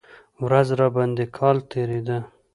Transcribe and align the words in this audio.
ورځ 0.45 0.67
راباندې 0.79 1.25
کال 1.37 1.57
تېرېده. 1.71 2.17